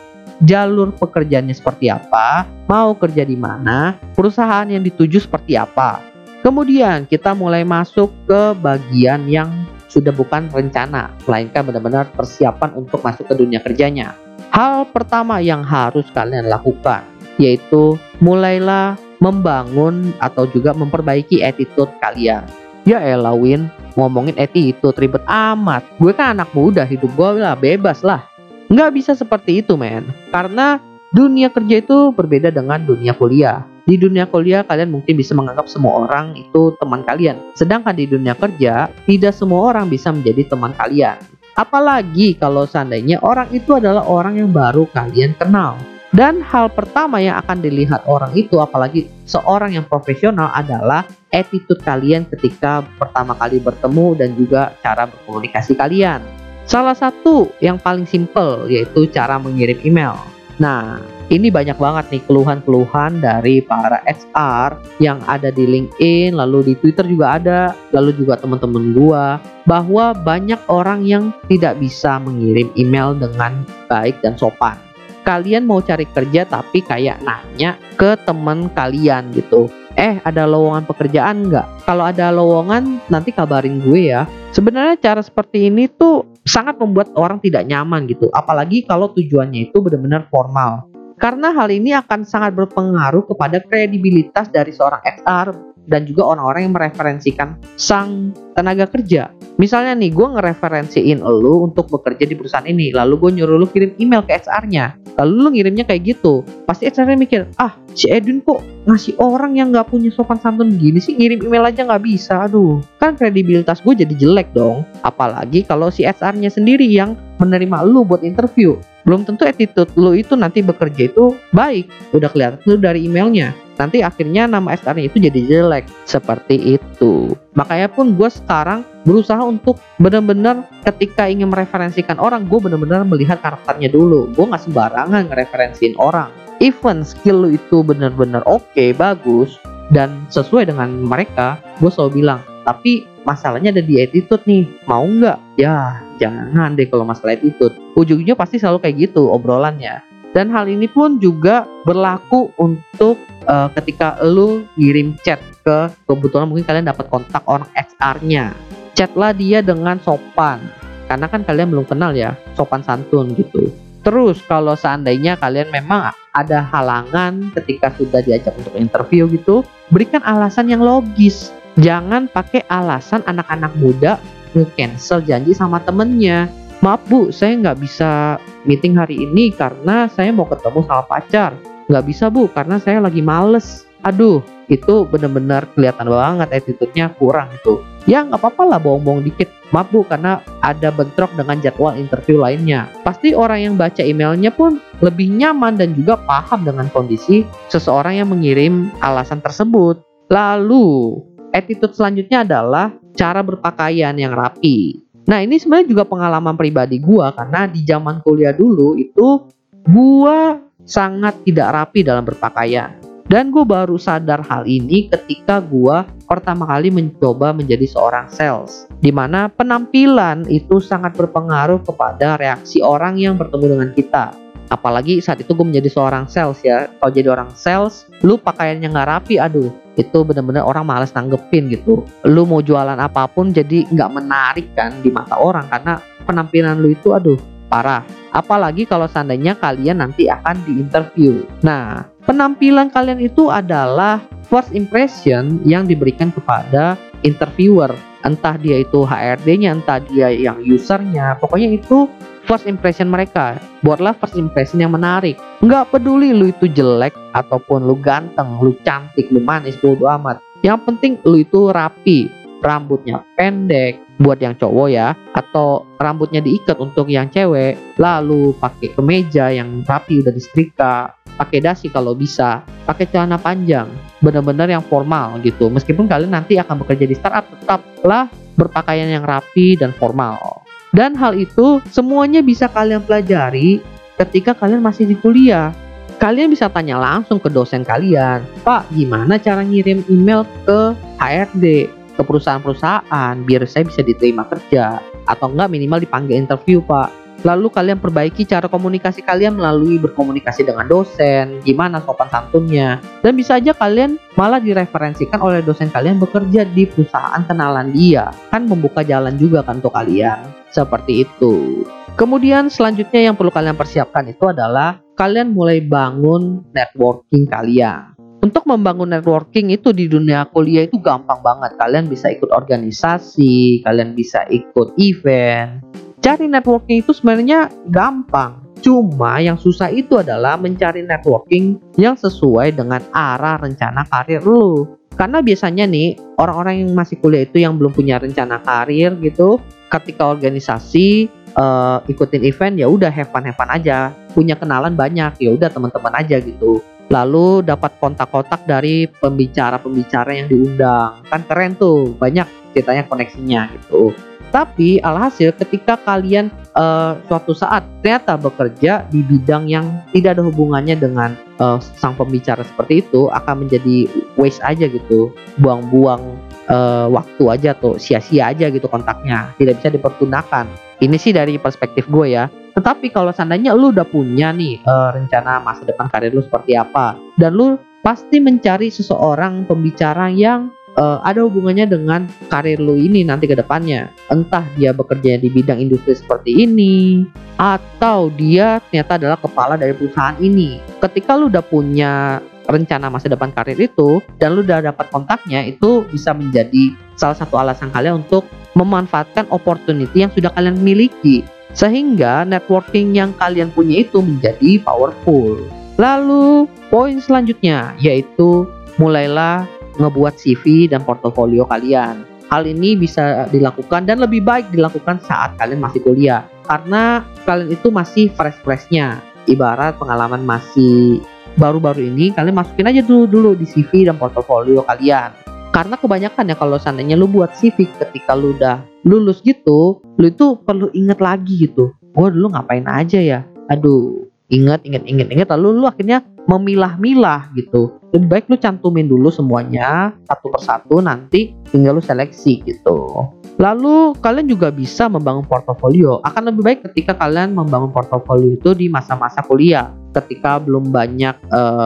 jalur 0.45 0.93
pekerjaannya 0.93 1.55
seperti 1.57 1.89
apa, 1.89 2.45
mau 2.69 2.93
kerja 2.93 3.25
di 3.25 3.39
mana, 3.39 3.97
perusahaan 4.13 4.69
yang 4.69 4.85
dituju 4.85 5.25
seperti 5.25 5.57
apa. 5.57 6.03
Kemudian 6.45 7.09
kita 7.09 7.33
mulai 7.33 7.65
masuk 7.65 8.13
ke 8.29 8.55
bagian 8.61 9.25
yang 9.27 9.49
sudah 9.89 10.13
bukan 10.13 10.53
rencana, 10.53 11.09
melainkan 11.25 11.65
benar-benar 11.65 12.07
persiapan 12.13 12.77
untuk 12.77 13.01
masuk 13.01 13.25
ke 13.27 13.35
dunia 13.35 13.59
kerjanya. 13.65 14.13
Hal 14.53 14.89
pertama 14.93 15.41
yang 15.41 15.65
harus 15.65 16.07
kalian 16.13 16.49
lakukan 16.49 17.17
yaitu 17.37 18.01
mulailah 18.21 18.97
membangun 19.21 20.13
atau 20.21 20.45
juga 20.49 20.73
memperbaiki 20.77 21.41
attitude 21.41 21.93
kalian. 22.01 22.45
Ya 22.87 23.03
elah 23.03 23.35
Win, 23.35 23.67
ngomongin 23.99 24.37
attitude 24.39 24.95
ribet 24.97 25.25
amat. 25.27 25.83
Gue 25.99 26.15
kan 26.15 26.39
anak 26.39 26.53
muda, 26.55 26.87
hidup 26.87 27.11
gue 27.17 27.43
lah 27.43 27.59
bebas 27.59 28.05
lah. 28.07 28.25
Nggak 28.67 28.91
bisa 28.95 29.13
seperti 29.15 29.63
itu, 29.63 29.79
men. 29.79 30.11
Karena 30.35 30.83
dunia 31.15 31.49
kerja 31.55 31.79
itu 31.79 32.11
berbeda 32.11 32.51
dengan 32.51 32.83
dunia 32.83 33.15
kuliah. 33.15 33.63
Di 33.87 33.95
dunia 33.95 34.27
kuliah 34.27 34.67
kalian 34.67 34.91
mungkin 34.91 35.15
bisa 35.15 35.31
menganggap 35.39 35.71
semua 35.71 36.03
orang 36.11 36.35
itu 36.35 36.75
teman 36.83 37.07
kalian. 37.07 37.55
Sedangkan 37.55 37.95
di 37.95 38.11
dunia 38.11 38.35
kerja, 38.35 38.91
tidak 39.07 39.31
semua 39.31 39.71
orang 39.71 39.87
bisa 39.87 40.11
menjadi 40.11 40.51
teman 40.51 40.75
kalian. 40.75 41.23
Apalagi 41.55 42.35
kalau 42.35 42.67
seandainya 42.67 43.23
orang 43.23 43.47
itu 43.55 43.79
adalah 43.79 44.03
orang 44.05 44.43
yang 44.43 44.51
baru 44.51 44.91
kalian 44.91 45.39
kenal. 45.39 45.79
Dan 46.11 46.43
hal 46.43 46.73
pertama 46.75 47.23
yang 47.23 47.39
akan 47.39 47.63
dilihat 47.63 48.03
orang 48.11 48.35
itu 48.35 48.59
apalagi 48.59 49.07
seorang 49.29 49.79
yang 49.79 49.87
profesional 49.87 50.51
adalah 50.51 51.07
attitude 51.31 51.83
kalian 51.83 52.27
ketika 52.27 52.83
pertama 52.99 53.39
kali 53.39 53.63
bertemu 53.63 54.07
dan 54.19 54.31
juga 54.35 54.75
cara 54.83 55.07
berkomunikasi 55.07 55.79
kalian. 55.79 56.46
Salah 56.67 56.99
satu 56.99 57.55
yang 57.63 57.79
paling 57.79 58.11
simple 58.11 58.67
yaitu 58.67 59.07
cara 59.15 59.39
mengirim 59.39 59.79
email. 59.87 60.19
Nah, 60.59 60.99
ini 61.31 61.47
banyak 61.47 61.79
banget 61.79 62.11
nih 62.11 62.23
keluhan-keluhan 62.27 63.23
dari 63.23 63.63
para 63.63 64.03
HR 64.03 64.83
yang 64.99 65.23
ada 65.31 65.55
di 65.55 65.63
LinkedIn, 65.63 66.35
lalu 66.35 66.71
di 66.71 66.75
Twitter 66.75 67.07
juga 67.07 67.39
ada, 67.39 67.71
lalu 67.95 68.19
juga 68.19 68.35
teman-teman 68.35 68.91
gua 68.95 69.39
bahwa 69.63 70.11
banyak 70.11 70.59
orang 70.67 71.07
yang 71.07 71.31
tidak 71.47 71.79
bisa 71.79 72.19
mengirim 72.19 72.67
email 72.75 73.15
dengan 73.15 73.63
baik 73.87 74.19
dan 74.27 74.35
sopan. 74.35 74.75
Kalian 75.23 75.67
mau 75.71 75.79
cari 75.83 76.07
kerja 76.07 76.47
tapi 76.47 76.83
kayak 76.83 77.23
nanya 77.23 77.79
ke 77.95 78.15
teman 78.27 78.71
kalian 78.75 79.31
gitu. 79.35 79.71
Eh, 79.99 80.19
ada 80.23 80.47
lowongan 80.47 80.87
pekerjaan 80.87 81.51
nggak? 81.51 81.89
Kalau 81.89 82.05
ada 82.07 82.29
lowongan, 82.31 83.01
nanti 83.11 83.33
kabarin 83.33 83.81
gue 83.83 84.13
ya. 84.13 84.29
Sebenarnya 84.53 84.95
cara 85.01 85.25
seperti 85.25 85.73
ini 85.73 85.89
tuh 85.89 86.36
sangat 86.47 86.79
membuat 86.79 87.13
orang 87.19 87.43
tidak 87.43 87.67
nyaman 87.67 88.07
gitu. 88.07 88.31
Apalagi 88.33 88.87
kalau 88.87 89.11
tujuannya 89.13 89.69
itu 89.69 89.83
benar-benar 89.83 90.31
formal 90.31 90.87
karena 91.17 91.49
hal 91.57 91.73
ini 91.73 91.97
akan 91.97 92.29
sangat 92.29 92.53
berpengaruh 92.53 93.25
kepada 93.25 93.65
kredibilitas 93.65 94.53
dari 94.53 94.69
seorang 94.69 95.01
HR 95.01 95.76
dan 95.87 96.05
juga 96.05 96.27
orang-orang 96.35 96.71
yang 96.71 96.75
mereferensikan 96.75 97.59
sang 97.79 98.35
tenaga 98.53 98.87
kerja. 98.91 99.31
Misalnya 99.57 99.97
nih, 99.97 100.13
gue 100.13 100.27
ngereferensiin 100.37 101.25
lo 101.25 101.65
untuk 101.65 101.89
bekerja 101.89 102.29
di 102.29 102.35
perusahaan 102.37 102.67
ini, 102.67 102.93
lalu 102.93 103.17
gue 103.17 103.31
nyuruh 103.41 103.57
lo 103.57 103.67
kirim 103.71 103.97
email 103.97 104.21
ke 104.27 104.37
HR-nya, 104.37 104.99
lalu 105.17 105.33
lo 105.41 105.49
ngirimnya 105.55 105.85
kayak 105.89 106.17
gitu. 106.17 106.45
Pasti 106.69 106.91
HR-nya 106.91 107.17
mikir, 107.17 107.41
ah 107.57 107.73
si 107.97 108.13
Edwin 108.13 108.45
kok 108.45 108.61
ngasih 108.85 109.17
orang 109.17 109.57
yang 109.57 109.73
gak 109.73 109.89
punya 109.89 110.13
sopan 110.13 110.37
santun 110.37 110.77
gini 110.77 111.01
sih, 111.01 111.17
ngirim 111.17 111.41
email 111.49 111.65
aja 111.65 111.89
gak 111.89 112.05
bisa, 112.05 112.45
aduh. 112.45 112.85
Kan 113.01 113.17
kredibilitas 113.17 113.81
gue 113.81 113.97
jadi 113.97 114.13
jelek 114.13 114.53
dong. 114.53 114.85
Apalagi 115.01 115.65
kalau 115.65 115.89
si 115.89 116.05
HR-nya 116.05 116.53
sendiri 116.53 116.85
yang 116.85 117.17
menerima 117.41 117.85
lo 117.85 118.05
buat 118.05 118.25
interview 118.25 118.77
belum 119.07 119.23
tentu 119.23 119.47
attitude 119.47 119.93
lu 119.95 120.19
itu 120.19 120.35
nanti 120.35 120.67
bekerja 120.67 121.07
itu 121.07 121.39
baik 121.55 121.87
udah 122.11 122.27
kelihatan 122.27 122.59
tuh 122.67 122.81
dari 122.81 123.07
emailnya 123.07 123.55
nanti 123.77 124.01
akhirnya 124.01 124.49
nama 124.49 124.75
SR-nya 124.75 125.09
itu 125.09 125.17
jadi 125.23 125.41
jelek. 125.47 125.85
Seperti 126.09 126.77
itu. 126.77 127.33
Makanya 127.57 127.89
pun 127.93 128.17
gue 128.17 128.29
sekarang 128.29 128.85
berusaha 129.05 129.41
untuk 129.41 129.81
benar-benar 130.01 130.67
ketika 130.85 131.29
ingin 131.29 131.53
mereferensikan 131.53 132.19
orang 132.19 132.45
gue 132.49 132.59
benar-benar 132.59 133.05
melihat 133.05 133.41
karakternya 133.41 133.93
dulu. 133.93 134.29
Gue 134.35 134.45
nggak 134.49 134.65
sembarangan 134.67 135.31
ngereferensiin 135.31 135.97
orang. 135.97 136.33
Even 136.59 137.05
skill 137.05 137.45
lu 137.45 137.53
itu 137.53 137.85
benar-benar 137.85 138.41
oke 138.49 138.65
okay, 138.73 138.97
bagus 138.97 139.61
dan 139.93 140.25
sesuai 140.33 140.73
dengan 140.73 140.89
mereka 141.05 141.61
gue 141.79 141.93
selalu 141.93 142.25
bilang 142.25 142.41
tapi 142.67 143.07
masalahnya 143.23 143.71
ada 143.71 143.85
di 143.85 144.03
attitude 144.03 144.43
nih. 144.43 144.67
Mau 144.91 145.07
nggak? 145.07 145.39
Ya 145.55 146.03
jangan 146.19 146.75
deh 146.75 146.91
kalau 146.91 147.07
masalah 147.07 147.39
attitude. 147.39 147.79
Ujungnya 147.95 148.35
pasti 148.35 148.59
selalu 148.59 148.83
kayak 148.83 148.97
gitu 149.11 149.31
obrolannya. 149.31 150.03
Dan 150.35 150.51
hal 150.53 150.67
ini 150.67 150.91
pun 150.91 151.23
juga 151.23 151.65
berlaku 151.87 152.53
untuk 152.59 153.17
uh, 153.47 153.69
ketika 153.79 154.19
lu 154.23 154.67
ngirim 154.77 155.17
chat 155.23 155.41
ke 155.63 155.91
kebetulan 156.07 156.47
mungkin 156.47 156.67
kalian 156.67 156.87
dapat 156.87 157.07
kontak 157.09 157.43
orang 157.47 157.67
XR-nya 157.75 158.53
chatlah 158.93 159.33
dia 159.33 159.63
dengan 159.65 159.97
sopan 160.03 160.61
karena 161.07 161.27
kan 161.31 161.47
kalian 161.47 161.71
belum 161.71 161.87
kenal 161.87 162.13
ya 162.13 162.35
sopan 162.59 162.83
santun 162.83 163.33
gitu 163.39 163.71
terus 164.03 164.39
kalau 164.47 164.79
seandainya 164.79 165.35
kalian 165.39 165.71
memang 165.71 166.15
ada 166.35 166.63
halangan 166.63 167.51
ketika 167.57 167.91
sudah 167.97 168.23
diajak 168.23 168.55
untuk 168.55 168.75
interview 168.79 169.27
gitu 169.27 169.67
berikan 169.91 170.23
alasan 170.23 170.71
yang 170.71 170.83
logis 170.85 171.51
Jangan 171.77 172.33
pakai 172.33 172.65
alasan 172.73 173.21
anak-anak 173.29 173.77
muda 173.77 174.17
nge-cancel 174.57 175.21
janji 175.29 175.53
sama 175.53 175.77
temennya. 175.85 176.49
Maaf 176.81 177.05
bu, 177.05 177.29
saya 177.29 177.53
nggak 177.53 177.79
bisa 177.85 178.41
meeting 178.65 178.97
hari 178.97 179.21
ini 179.21 179.53
karena 179.53 180.09
saya 180.09 180.33
mau 180.33 180.49
ketemu 180.49 180.89
sama 180.89 181.05
pacar. 181.05 181.53
Nggak 181.87 182.05
bisa 182.07 182.27
bu, 182.31 182.51
karena 182.51 182.83
saya 182.83 182.99
lagi 182.99 183.23
males. 183.23 183.87
Aduh, 184.07 184.39
itu 184.71 185.07
bener-bener 185.07 185.67
kelihatan 185.75 186.07
banget 186.07 186.49
attitude-nya 186.51 187.11
kurang 187.19 187.51
itu. 187.55 187.83
Ya 188.07 188.23
nggak 188.23 188.39
apa-apa 188.39 188.63
lah 188.67 188.79
bohong-bohong 188.79 189.27
dikit. 189.27 189.51
Maaf 189.75 189.91
bu, 189.91 190.07
karena 190.07 190.39
ada 190.63 190.95
bentrok 190.95 191.35
dengan 191.35 191.59
jadwal 191.59 191.99
interview 191.99 192.39
lainnya. 192.39 192.87
Pasti 193.03 193.35
orang 193.35 193.67
yang 193.67 193.75
baca 193.75 194.03
emailnya 194.03 194.55
pun 194.55 194.79
lebih 195.03 195.31
nyaman 195.31 195.75
dan 195.75 195.95
juga 195.95 196.19
paham 196.23 196.63
dengan 196.63 196.87
kondisi 196.95 197.43
seseorang 197.71 198.23
yang 198.23 198.29
mengirim 198.31 198.95
alasan 199.03 199.43
tersebut. 199.43 200.03
Lalu, 200.31 201.19
attitude 201.51 201.95
selanjutnya 201.95 202.47
adalah 202.47 202.95
cara 203.15 203.43
berpakaian 203.43 204.15
yang 204.15 204.35
rapi. 204.35 205.03
Nah 205.27 205.43
ini 205.43 205.59
sebenarnya 205.59 205.91
juga 205.91 206.05
pengalaman 206.07 206.55
pribadi 206.55 207.03
gue 207.03 207.27
karena 207.35 207.67
di 207.67 207.83
zaman 207.83 208.23
kuliah 208.23 208.55
dulu 208.55 208.95
itu 208.95 209.51
gue 209.83 210.39
sangat 210.87 211.35
tidak 211.45 211.75
rapi 211.75 212.07
dalam 212.07 212.25
berpakaian. 212.25 212.95
Dan 213.27 213.51
gue 213.51 213.67
baru 213.67 213.99
sadar 213.99 214.39
hal 214.47 214.71
ini 214.71 215.11
ketika 215.11 215.59
gue 215.59 216.07
pertama 216.31 216.63
kali 216.63 216.95
mencoba 216.95 217.51
menjadi 217.51 217.83
seorang 217.91 218.31
sales. 218.31 218.87
Di 219.03 219.11
mana 219.11 219.51
penampilan 219.51 220.47
itu 220.47 220.79
sangat 220.79 221.19
berpengaruh 221.19 221.83
kepada 221.83 222.39
reaksi 222.39 222.79
orang 222.87 223.19
yang 223.19 223.35
bertemu 223.35 223.67
dengan 223.67 223.91
kita 223.99 224.47
apalagi 224.71 225.23
saat 225.23 225.43
itu 225.43 225.55
gue 225.55 225.67
menjadi 225.67 225.87
seorang 225.91 226.27
sales 226.27 226.59
ya 226.67 226.91
kalau 226.99 227.13
jadi 227.15 227.29
orang 227.31 227.51
sales 227.55 228.07
lu 228.27 228.35
pakaiannya 228.39 228.91
nggak 228.91 229.09
rapi 229.09 229.39
aduh 229.39 229.71
itu 229.97 230.19
bener-bener 230.27 230.67
orang 230.67 230.85
males 230.85 231.15
nanggepin 231.15 231.71
gitu 231.71 232.03
lu 232.27 232.43
mau 232.45 232.61
jualan 232.61 232.99
apa 232.99 233.31
pun 233.31 233.55
jadi 233.55 233.87
nggak 233.89 234.11
menarik 234.11 234.67
kan 234.75 234.93
di 235.01 235.11
mata 235.11 235.39
orang 235.39 235.71
karena 235.71 236.03
penampilan 236.27 236.83
lu 236.83 236.93
itu 236.93 237.15
aduh 237.15 237.39
parah 237.67 238.07
apalagi 238.31 238.87
kalau 238.87 239.11
seandainya 239.11 239.59
kalian 239.59 240.01
nanti 240.03 240.31
akan 240.31 240.57
di 240.65 240.79
interview 240.81 241.43
nah 241.61 242.07
penampilan 242.25 242.89
kalian 242.91 243.21
itu 243.23 243.51
adalah 243.51 244.23
first 244.47 244.71
impression 244.73 245.59
yang 245.67 245.85
diberikan 245.85 246.31
kepada 246.31 246.95
interviewer 247.27 247.91
entah 248.27 248.59
dia 248.59 248.83
itu 248.83 249.07
HRD-nya 249.07 249.83
entah 249.83 250.03
dia 250.03 250.31
yang 250.31 250.59
usernya 250.67 251.39
pokoknya 251.39 251.79
itu 251.79 252.11
first 252.47 252.65
impression 252.71 253.11
mereka. 253.11 253.59
Buatlah 253.83 254.15
first 254.17 254.39
impression 254.39 254.79
yang 254.79 254.95
menarik. 254.95 255.37
Nggak 255.61 255.91
peduli 255.91 256.31
lu 256.31 256.55
itu 256.55 256.71
jelek 256.71 257.13
ataupun 257.35 257.85
lu 257.85 257.99
ganteng, 257.99 258.63
lu 258.63 258.73
cantik, 258.87 259.29
lu 259.35 259.43
manis, 259.43 259.75
bodo 259.83 260.07
amat. 260.07 260.39
Yang 260.65 260.81
penting 260.89 261.13
lu 261.27 261.43
itu 261.43 261.69
rapi, 261.69 262.33
rambutnya 262.65 263.25
pendek 263.37 264.01
buat 264.17 264.41
yang 264.41 264.57
cowok 264.57 264.89
ya 264.89 265.13
atau 265.37 265.85
rambutnya 266.01 266.41
diikat 266.41 266.81
untuk 266.81 267.13
yang 267.13 267.29
cewek 267.29 267.77
lalu 268.01 268.57
pakai 268.57 268.97
kemeja 268.97 269.53
yang 269.53 269.85
rapi 269.85 270.25
udah 270.25 270.33
disetrika 270.33 271.13
pakai 271.37 271.61
dasi 271.61 271.93
kalau 271.93 272.17
bisa 272.17 272.65
pakai 272.89 273.05
celana 273.13 273.37
panjang 273.37 273.87
benar-benar 274.25 274.67
yang 274.67 274.83
formal 274.83 275.37
gitu. 275.45 275.69
Meskipun 275.69 276.09
kalian 276.09 276.33
nanti 276.33 276.57
akan 276.57 276.83
bekerja 276.83 277.05
di 277.05 277.15
startup 277.15 277.45
tetaplah 277.53 278.33
berpakaian 278.57 279.13
yang 279.13 279.25
rapi 279.29 279.77
dan 279.77 279.93
formal. 279.93 280.65
Dan 280.97 281.13
hal 281.13 281.37
itu 281.37 281.85
semuanya 281.93 282.41
bisa 282.41 282.73
kalian 282.73 283.05
pelajari 283.05 283.85
ketika 284.17 284.57
kalian 284.57 284.81
masih 284.81 285.05
di 285.05 285.15
kuliah. 285.21 285.77
Kalian 286.17 286.49
bisa 286.49 286.73
tanya 286.73 286.97
langsung 286.97 287.37
ke 287.37 287.53
dosen 287.53 287.85
kalian, 287.85 288.41
Pak, 288.65 288.89
gimana 288.97 289.37
cara 289.37 289.61
ngirim 289.61 290.01
email 290.09 290.49
ke 290.65 290.97
HRD, 291.21 291.93
ke 292.17 292.25
perusahaan-perusahaan, 292.25 293.35
biar 293.45 293.69
saya 293.69 293.85
bisa 293.85 294.01
diterima 294.01 294.49
kerja, 294.49 295.05
atau 295.29 295.53
enggak 295.53 295.69
minimal 295.69 296.01
dipanggil 296.01 296.41
interview, 296.41 296.81
Pak 296.81 297.27
Lalu 297.45 297.69
kalian 297.69 298.01
perbaiki 298.01 298.49
cara 298.49 298.65
komunikasi 298.65 299.21
kalian 299.21 299.61
melalui 299.61 300.01
berkomunikasi 300.01 300.65
dengan 300.65 300.89
dosen, 300.89 301.61
gimana 301.63 302.01
sopan 302.01 302.33
santunnya. 302.33 302.99
Dan 303.21 303.37
bisa 303.37 303.61
aja 303.61 303.77
kalian 303.77 304.17
malah 304.41 304.59
direferensikan 304.63 305.39
oleh 305.45 305.61
dosen 305.61 305.93
kalian 305.93 306.17
bekerja 306.17 306.65
di 306.65 306.89
perusahaan 306.89 307.45
kenalan 307.45 307.93
dia. 307.93 308.33
Kan 308.49 308.65
membuka 308.65 309.05
jalan 309.05 309.37
juga 309.37 309.61
kan 309.61 309.85
untuk 309.85 309.93
kalian. 309.93 310.49
Seperti 310.73 311.29
itu. 311.29 311.85
Kemudian 312.17 312.73
selanjutnya 312.73 313.29
yang 313.29 313.37
perlu 313.37 313.53
kalian 313.53 313.77
persiapkan 313.77 314.25
itu 314.25 314.49
adalah 314.49 315.05
kalian 315.21 315.53
mulai 315.53 315.85
bangun 315.85 316.65
networking 316.73 317.45
kalian. 317.45 318.16
Untuk 318.45 318.63
membangun 318.69 319.11
networking 319.11 319.73
itu 319.75 319.91
di 319.91 320.07
dunia 320.07 320.47
kuliah 320.51 320.87
itu 320.87 321.01
gampang 321.01 321.41
banget. 321.41 321.75
Kalian 321.81 322.07
bisa 322.07 322.31
ikut 322.31 322.53
organisasi, 322.53 323.83
kalian 323.83 324.15
bisa 324.15 324.45
ikut 324.53 324.95
event, 325.01 325.83
Cari 326.27 326.51
networking 326.51 327.07
itu 327.07 327.15
sebenarnya 327.15 327.71
gampang. 327.87 328.59
Cuma 328.83 329.39
yang 329.39 329.55
susah 329.55 329.95
itu 329.95 330.19
adalah 330.19 330.59
mencari 330.59 331.07
networking 331.07 331.79
yang 331.95 332.19
sesuai 332.19 332.75
dengan 332.75 332.99
arah 333.15 333.63
rencana 333.63 334.03
karir 334.11 334.43
lu. 334.43 334.91
Karena 335.15 335.39
biasanya 335.39 335.87
nih 335.87 336.19
orang-orang 336.43 336.83
yang 336.83 336.99
masih 336.99 337.23
kuliah 337.23 337.47
itu 337.47 337.63
yang 337.63 337.79
belum 337.79 337.95
punya 337.95 338.19
rencana 338.19 338.59
karir 338.59 339.15
gitu, 339.23 339.63
ketika 339.87 340.27
organisasi 340.27 341.31
uh, 341.55 342.03
ikutin 342.11 342.43
event 342.43 342.75
ya 342.75 342.91
udah 342.91 343.09
have 343.15 343.31
fun 343.31 343.47
have 343.47 343.55
fun 343.55 343.71
aja, 343.71 344.11
punya 344.35 344.59
kenalan 344.59 344.99
banyak 344.99 345.31
ya 345.39 345.55
udah 345.55 345.71
teman-teman 345.71 346.11
aja 346.11 346.43
gitu. 346.43 346.83
Lalu 347.07 347.63
dapat 347.63 347.95
kontak-kontak 348.03 348.67
dari 348.67 349.07
pembicara-pembicara 349.07 350.43
yang 350.43 350.51
diundang, 350.51 351.23
kan 351.31 351.47
keren 351.47 351.79
tuh, 351.79 352.19
banyak 352.19 352.47
ceritanya 352.75 353.07
koneksinya 353.07 353.71
gitu. 353.79 354.11
Tapi 354.51 355.03
alhasil 355.03 355.53
ketika 355.59 355.99
kalian 356.01 356.51
uh, 356.79 357.19
suatu 357.27 357.51
saat 357.53 357.83
ternyata 358.01 358.39
bekerja 358.39 359.05
di 359.11 359.21
bidang 359.21 359.67
yang 359.67 360.01
tidak 360.15 360.39
ada 360.39 360.43
hubungannya 360.47 360.97
dengan 360.97 361.35
uh, 361.59 361.83
sang 361.83 362.15
pembicara 362.15 362.63
seperti 362.63 363.03
itu 363.05 363.27
akan 363.31 363.67
menjadi 363.67 364.07
waste 364.39 364.63
aja 364.63 364.87
gitu, 364.87 365.35
buang-buang 365.63 366.23
uh, 366.71 367.07
waktu 367.11 367.43
aja 367.53 367.71
tuh, 367.75 367.99
sia-sia 367.99 368.51
aja 368.51 368.71
gitu 368.71 368.87
kontaknya, 368.87 369.51
tidak 369.59 369.83
bisa 369.83 369.91
dipergunakan. 369.93 370.67
Ini 371.03 371.17
sih 371.21 371.35
dari 371.35 371.59
perspektif 371.59 372.07
gue 372.11 372.35
ya. 372.35 372.47
Tetapi 372.77 373.09
kalau 373.09 373.33
seandainya 373.33 373.73
lu 373.73 373.89
udah 373.89 374.05
punya 374.05 374.53
nih 374.53 374.85
uh, 374.85 375.17
rencana 375.17 375.65
masa 375.65 375.89
depan 375.89 376.13
karir 376.13 376.37
lu 376.37 376.45
seperti 376.45 376.77
apa 376.77 377.17
dan 377.41 377.57
lu 377.57 377.81
pasti 378.05 378.37
mencari 378.39 378.93
seseorang 378.93 379.65
pembicara 379.65 380.29
yang 380.29 380.71
uh, 381.01 381.25
ada 381.25 381.41
hubungannya 381.43 381.89
dengan 381.89 382.29
karir 382.53 382.77
lu 382.77 383.01
ini 383.01 383.25
nanti 383.25 383.49
ke 383.49 383.57
depannya. 383.57 384.13
Entah 384.29 384.63
dia 384.77 384.93
bekerja 384.93 385.41
di 385.41 385.49
bidang 385.49 385.81
industri 385.81 386.17
seperti 386.17 386.69
ini 386.69 387.25
atau 387.57 388.29
dia 388.29 388.85
ternyata 388.87 389.17
adalah 389.17 389.39
kepala 389.41 389.75
dari 389.81 389.97
perusahaan 389.97 390.37
ini. 390.37 390.77
Ketika 391.01 391.33
lu 391.35 391.49
udah 391.49 391.65
punya 391.65 392.45
rencana 392.67 393.07
masa 393.07 393.31
depan 393.31 393.55
karir 393.55 393.79
itu 393.79 394.19
dan 394.43 394.59
lu 394.59 394.67
udah 394.67 394.83
dapat 394.83 395.07
kontaknya 395.15 395.63
itu 395.65 396.03
bisa 396.11 396.35
menjadi 396.35 396.93
salah 397.15 397.39
satu 397.39 397.57
alasan 397.57 397.95
kalian 397.95 398.27
untuk 398.27 398.45
memanfaatkan 398.75 399.49
opportunity 399.49 400.27
yang 400.27 400.33
sudah 400.35 400.51
kalian 400.53 400.77
miliki 400.83 401.47
sehingga 401.77 402.49
networking 402.49 403.13
yang 403.13 403.37
kalian 403.37 403.69
punya 403.69 404.01
itu 404.01 404.25
menjadi 404.25 404.81
powerful. 404.81 405.61
Lalu 406.01 406.65
poin 406.89 407.21
selanjutnya 407.21 407.93
yaitu 408.01 408.65
mulailah 408.97 409.69
ngebuat 410.01 410.41
CV 410.41 410.89
dan 410.89 411.05
portofolio 411.05 411.69
kalian. 411.69 412.25
Hal 412.49 412.65
ini 412.65 412.97
bisa 412.97 413.45
dilakukan 413.53 414.09
dan 414.09 414.23
lebih 414.23 414.41
baik 414.41 414.73
dilakukan 414.73 415.21
saat 415.21 415.59
kalian 415.61 415.83
masih 415.83 416.01
kuliah 416.01 416.49
karena 416.65 417.27
kalian 417.45 417.77
itu 417.77 417.93
masih 417.93 418.33
fresh-freshnya. 418.33 419.21
Ibarat 419.47 420.01
pengalaman 420.01 420.43
masih 420.43 421.23
baru-baru 421.55 422.11
ini, 422.11 422.35
kalian 422.35 422.59
masukin 422.59 422.91
aja 422.91 423.03
dulu 423.07 423.25
dulu 423.31 423.51
di 423.55 423.67
CV 423.67 424.07
dan 424.07 424.19
portofolio 424.19 424.83
kalian. 424.83 425.31
Karena 425.77 426.01
kebanyakan 426.01 426.49
ya 426.49 426.57
kalau 426.57 426.81
seandainya 426.81 427.21
lu 427.21 427.29
buat 427.29 427.53
CV 427.53 427.85
ketika 428.01 428.33
lu 428.33 428.57
udah 428.57 428.81
lulus 429.05 429.45
gitu, 429.45 430.01
lu 430.17 430.25
itu 430.25 430.57
perlu 430.65 430.89
inget 430.97 431.21
lagi 431.21 431.69
gitu. 431.69 431.93
Gue 432.17 432.33
dulu 432.33 432.57
ngapain 432.57 432.89
aja 432.89 433.21
ya? 433.21 433.45
Aduh, 433.69 434.25
inget 434.49 434.81
inget 434.89 435.05
inget 435.05 435.29
inget 435.29 435.53
lalu 435.53 435.77
lu 435.77 435.85
akhirnya 435.85 436.25
memilah-milah 436.49 437.53
gitu. 437.61 437.93
Lebih 438.17 438.25
baik 438.25 438.45
lu 438.49 438.57
cantumin 438.57 439.05
dulu 439.05 439.29
semuanya 439.29 440.17
satu 440.25 440.49
persatu 440.49 441.05
nanti 441.05 441.53
tinggal 441.69 442.01
lu 442.01 442.03
seleksi 442.03 442.65
gitu. 442.65 443.29
Lalu 443.61 444.17
kalian 444.25 444.49
juga 444.49 444.73
bisa 444.73 445.13
membangun 445.13 445.45
portofolio. 445.45 446.25
Akan 446.25 446.49
lebih 446.49 446.65
baik 446.65 446.81
ketika 446.89 447.21
kalian 447.21 447.53
membangun 447.53 447.93
portofolio 447.93 448.57
itu 448.57 448.73
di 448.73 448.89
masa-masa 448.89 449.45
kuliah 449.45 449.93
ketika 450.17 450.57
belum 450.57 450.89
banyak 450.89 451.37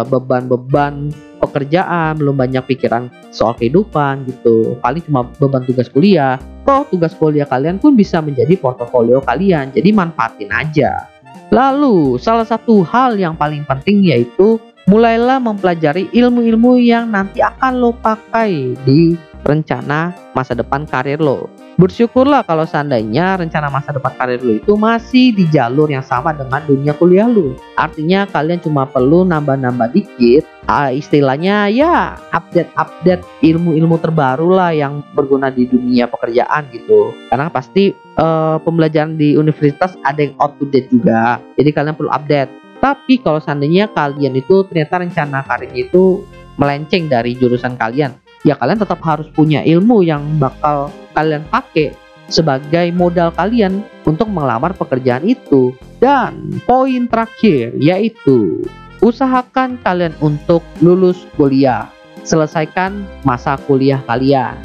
beban 0.06 0.46
beban-beban 0.46 0.94
pekerjaan 1.40 2.20
belum 2.20 2.36
banyak 2.36 2.62
pikiran 2.68 3.08
soal 3.32 3.56
kehidupan 3.56 4.28
gitu. 4.28 4.76
Paling 4.84 5.02
cuma 5.08 5.26
beban 5.40 5.64
tugas 5.66 5.88
kuliah. 5.88 6.36
Toh 6.68 6.84
tugas 6.92 7.16
kuliah 7.16 7.48
kalian 7.48 7.80
pun 7.80 7.96
bisa 7.96 8.20
menjadi 8.20 8.54
portofolio 8.60 9.24
kalian. 9.24 9.72
Jadi 9.72 9.90
manfaatin 9.90 10.52
aja. 10.52 11.08
Lalu, 11.50 12.14
salah 12.22 12.46
satu 12.46 12.86
hal 12.86 13.18
yang 13.18 13.34
paling 13.34 13.66
penting 13.66 14.06
yaitu 14.06 14.62
mulailah 14.88 15.42
mempelajari 15.42 16.08
ilmu-ilmu 16.14 16.80
yang 16.80 17.10
nanti 17.10 17.42
akan 17.44 17.72
lo 17.80 17.90
pakai 17.92 18.76
di 18.86 19.18
rencana 19.44 20.12
masa 20.36 20.52
depan 20.52 20.84
karir 20.84 21.20
lo. 21.20 21.48
Bersyukurlah 21.80 22.44
kalau 22.44 22.68
seandainya 22.68 23.40
rencana 23.40 23.72
masa 23.72 23.96
depan 23.96 24.12
karir 24.20 24.40
lo 24.44 24.52
itu 24.52 24.76
masih 24.76 25.32
di 25.32 25.48
jalur 25.48 25.88
yang 25.88 26.04
sama 26.04 26.36
dengan 26.36 26.60
dunia 26.68 26.92
kuliah 26.92 27.24
lo. 27.24 27.56
Artinya 27.80 28.28
kalian 28.28 28.60
cuma 28.60 28.84
perlu 28.84 29.24
nambah-nambah 29.24 29.96
dikit, 29.96 30.44
uh, 30.68 30.92
istilahnya 30.92 31.72
ya 31.72 32.20
update-update 32.36 33.24
ilmu-ilmu 33.40 33.96
terbaru 33.96 34.52
lah 34.52 34.76
yang 34.76 35.00
berguna 35.16 35.48
di 35.48 35.64
dunia 35.64 36.04
pekerjaan 36.04 36.68
gitu. 36.68 37.16
Karena 37.32 37.48
pasti 37.48 37.96
uh, 38.20 38.60
pembelajaran 38.60 39.16
di 39.16 39.40
universitas 39.40 39.96
ada 40.04 40.20
yang 40.20 40.36
out 40.36 40.60
to 40.60 40.68
date 40.68 40.92
juga. 40.92 41.40
Jadi 41.56 41.70
kalian 41.72 41.96
perlu 41.96 42.12
update. 42.12 42.59
Tapi 42.80 43.20
kalau 43.20 43.38
seandainya 43.38 43.92
kalian 43.92 44.34
itu 44.40 44.64
ternyata 44.64 45.04
rencana 45.04 45.44
karirnya 45.44 45.86
itu 45.86 46.24
melenceng 46.56 47.12
dari 47.12 47.36
jurusan 47.36 47.76
kalian, 47.76 48.16
ya 48.44 48.56
kalian 48.56 48.80
tetap 48.80 49.00
harus 49.04 49.28
punya 49.32 49.60
ilmu 49.64 50.00
yang 50.00 50.24
bakal 50.40 50.88
kalian 51.12 51.44
pakai 51.52 51.92
sebagai 52.32 52.88
modal 52.96 53.34
kalian 53.36 53.84
untuk 54.08 54.32
melamar 54.32 54.72
pekerjaan 54.72 55.28
itu. 55.28 55.76
Dan 56.00 56.56
poin 56.64 57.04
terakhir 57.04 57.76
yaitu 57.76 58.64
usahakan 59.04 59.76
kalian 59.84 60.16
untuk 60.24 60.64
lulus 60.80 61.28
kuliah. 61.36 61.92
Selesaikan 62.24 63.04
masa 63.24 63.56
kuliah 63.68 64.00
kalian. 64.08 64.56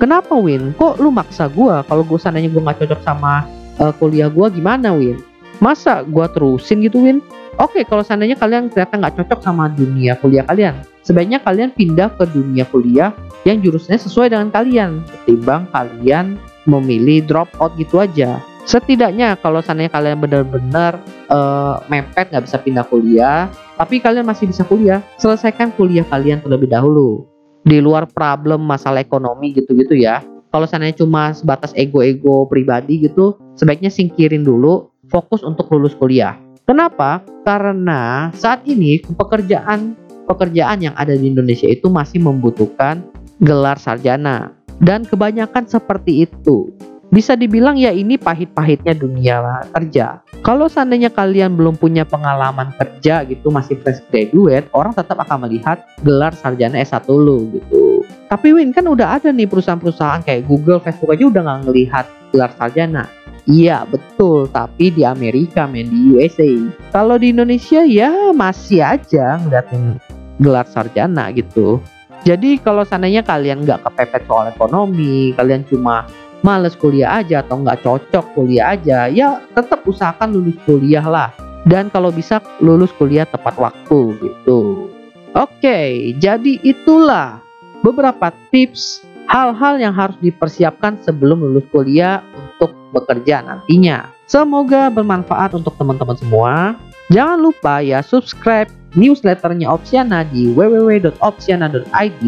Kenapa 0.00 0.32
Win? 0.32 0.72
Kok 0.74 0.98
lu 0.98 1.12
maksa 1.12 1.46
gua 1.46 1.84
kalau 1.84 2.02
gue 2.06 2.16
seandainya 2.16 2.48
gue 2.48 2.62
nggak 2.62 2.80
cocok 2.82 3.00
sama 3.04 3.44
uh, 3.76 3.92
kuliah 4.00 4.32
gua 4.32 4.48
gimana 4.48 4.96
Win? 4.96 5.20
Masa 5.60 6.00
gua 6.06 6.30
terusin 6.30 6.80
gitu 6.80 7.04
Win? 7.04 7.20
Oke, 7.60 7.84
kalau 7.84 8.00
seandainya 8.00 8.40
kalian 8.40 8.72
ternyata 8.72 8.96
nggak 8.96 9.14
cocok 9.20 9.44
sama 9.44 9.68
dunia 9.68 10.16
kuliah 10.16 10.48
kalian, 10.48 10.80
sebaiknya 11.04 11.44
kalian 11.44 11.68
pindah 11.76 12.08
ke 12.16 12.24
dunia 12.32 12.64
kuliah 12.64 13.12
yang 13.44 13.60
jurusannya 13.60 14.00
sesuai 14.00 14.32
dengan 14.32 14.48
kalian, 14.48 15.04
ketimbang 15.04 15.68
kalian 15.68 16.40
memilih 16.64 17.20
drop 17.28 17.52
out 17.60 17.76
gitu 17.76 18.00
aja. 18.00 18.40
Setidaknya 18.64 19.36
kalau 19.44 19.60
seandainya 19.60 19.92
kalian 19.92 20.24
benar-benar 20.24 21.04
uh, 21.28 21.84
mepet 21.92 22.32
nggak 22.32 22.48
bisa 22.48 22.56
pindah 22.64 22.84
kuliah, 22.88 23.52
tapi 23.76 24.00
kalian 24.00 24.24
masih 24.24 24.48
bisa 24.48 24.64
kuliah, 24.64 25.04
selesaikan 25.20 25.68
kuliah 25.76 26.08
kalian 26.08 26.40
terlebih 26.40 26.72
dahulu. 26.72 27.28
Di 27.60 27.76
luar 27.76 28.08
problem 28.08 28.64
masalah 28.64 29.04
ekonomi 29.04 29.52
gitu-gitu 29.52 30.00
ya. 30.00 30.24
Kalau 30.48 30.64
seandainya 30.64 31.04
cuma 31.04 31.36
sebatas 31.36 31.76
ego-ego 31.76 32.48
pribadi 32.48 33.04
gitu, 33.04 33.36
sebaiknya 33.52 33.92
singkirin 33.92 34.48
dulu, 34.48 34.88
fokus 35.12 35.44
untuk 35.44 35.68
lulus 35.68 35.92
kuliah. 35.92 36.40
Kenapa? 36.64 37.20
Karena 37.40 38.28
saat 38.36 38.62
ini 38.68 39.00
pekerjaan 39.00 39.96
pekerjaan 40.28 40.78
yang 40.84 40.94
ada 40.94 41.16
di 41.16 41.32
Indonesia 41.32 41.66
itu 41.66 41.90
masih 41.90 42.22
membutuhkan 42.22 43.02
gelar 43.40 43.80
sarjana 43.80 44.52
dan 44.78 45.02
kebanyakan 45.02 45.66
seperti 45.66 46.28
itu. 46.28 46.70
Bisa 47.10 47.34
dibilang 47.34 47.74
ya 47.74 47.90
ini 47.90 48.14
pahit-pahitnya 48.14 48.94
dunia 48.94 49.66
kerja. 49.74 50.22
Kalau 50.46 50.70
seandainya 50.70 51.10
kalian 51.10 51.58
belum 51.58 51.74
punya 51.74 52.06
pengalaman 52.06 52.70
kerja 52.78 53.26
gitu 53.26 53.50
masih 53.50 53.82
fresh 53.82 53.98
graduate, 54.14 54.70
orang 54.70 54.94
tetap 54.94 55.18
akan 55.18 55.50
melihat 55.50 55.82
gelar 56.06 56.30
sarjana 56.30 56.78
S1 56.78 57.10
lu 57.10 57.50
gitu. 57.50 58.06
Tapi 58.30 58.54
Win 58.54 58.70
kan 58.70 58.86
udah 58.86 59.18
ada 59.18 59.34
nih 59.34 59.50
perusahaan-perusahaan 59.50 60.22
kayak 60.22 60.46
Google, 60.46 60.78
Facebook 60.78 61.10
aja 61.10 61.26
udah 61.26 61.42
nggak 61.42 61.60
ngelihat 61.66 62.06
gelar 62.30 62.54
sarjana. 62.54 63.10
Iya 63.50 63.82
betul, 63.82 64.46
tapi 64.54 64.94
di 64.94 65.02
Amerika 65.02 65.66
men 65.66 65.90
di 65.90 66.14
USA. 66.14 66.46
Kalau 66.94 67.18
di 67.18 67.34
Indonesia 67.34 67.82
ya 67.82 68.30
masih 68.30 68.78
aja 68.78 69.42
ngeliatin 69.42 69.98
gelar 70.38 70.70
sarjana 70.70 71.34
gitu. 71.34 71.82
Jadi 72.22 72.62
kalau 72.62 72.86
seandainya 72.86 73.26
kalian 73.26 73.66
nggak 73.66 73.82
kepepet 73.82 74.22
soal 74.30 74.54
ekonomi, 74.54 75.34
kalian 75.34 75.66
cuma 75.66 76.06
males 76.46 76.78
kuliah 76.78 77.18
aja 77.18 77.42
atau 77.42 77.58
nggak 77.58 77.82
cocok 77.82 78.24
kuliah 78.38 78.78
aja, 78.78 79.10
ya 79.10 79.42
tetap 79.50 79.82
usahakan 79.82 80.30
lulus 80.30 80.56
kuliah 80.62 81.02
lah. 81.02 81.34
Dan 81.66 81.90
kalau 81.90 82.14
bisa 82.14 82.38
lulus 82.62 82.94
kuliah 82.94 83.26
tepat 83.26 83.58
waktu 83.58 84.16
gitu. 84.22 84.88
Oke, 85.34 86.14
jadi 86.22 86.52
itulah 86.62 87.42
beberapa 87.82 88.30
tips 88.54 89.04
hal-hal 89.26 89.78
yang 89.78 89.94
harus 89.94 90.16
dipersiapkan 90.22 91.02
sebelum 91.02 91.40
lulus 91.42 91.66
kuliah 91.70 92.24
untuk 92.60 92.76
bekerja 92.92 93.40
nantinya. 93.40 94.12
Semoga 94.28 94.92
bermanfaat 94.92 95.56
untuk 95.56 95.72
teman-teman 95.80 96.20
semua. 96.20 96.76
Jangan 97.08 97.40
lupa 97.40 97.80
ya 97.80 98.04
subscribe 98.04 98.68
newsletternya 98.92 99.72
Opsiana 99.72 100.28
di 100.28 100.52
www.opsiana.id 100.52 102.24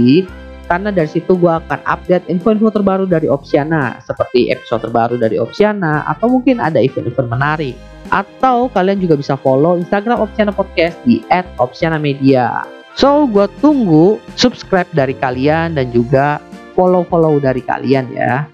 karena 0.73 0.89
dari 0.89 1.11
situ 1.11 1.37
gue 1.37 1.53
akan 1.53 1.85
update 1.85 2.33
info-info 2.33 2.73
terbaru 2.73 3.05
dari 3.05 3.29
Opsiana 3.29 4.01
seperti 4.01 4.49
episode 4.49 4.89
terbaru 4.89 5.21
dari 5.21 5.37
Opsiana 5.37 6.01
atau 6.09 6.33
mungkin 6.33 6.65
ada 6.65 6.81
event-event 6.81 7.29
menarik 7.29 7.77
atau 8.09 8.73
kalian 8.73 8.99
juga 8.99 9.21
bisa 9.21 9.37
follow 9.37 9.77
Instagram 9.77 10.25
Opsiana 10.25 10.51
Podcast 10.51 10.97
di 11.05 11.21
@opsiana_media. 11.61 12.65
So, 12.97 13.25
gue 13.29 13.49
tunggu 13.61 14.21
subscribe 14.37 14.89
dari 14.97 15.17
kalian 15.17 15.77
dan 15.77 15.93
juga 15.93 16.41
follow-follow 16.73 17.41
dari 17.41 17.61
kalian 17.65 18.13
ya. 18.13 18.45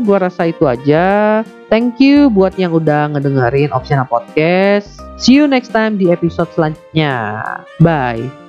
Gua 0.00 0.24
rasa 0.24 0.48
itu 0.48 0.64
aja. 0.64 1.42
Thank 1.68 2.00
you 2.00 2.32
buat 2.32 2.56
yang 2.56 2.72
udah 2.72 3.12
ngedengerin 3.12 3.74
Opsiana 3.76 4.08
Podcast. 4.08 4.96
See 5.20 5.36
you 5.36 5.44
next 5.44 5.76
time 5.76 6.00
di 6.00 6.08
episode 6.08 6.48
selanjutnya. 6.56 7.44
Bye. 7.82 8.41